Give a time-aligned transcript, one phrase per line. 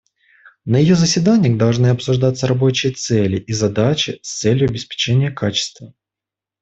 [0.65, 5.93] На ее заседаниях должны обсуждаться рабочие цели и задачи с целью обеспечения качества.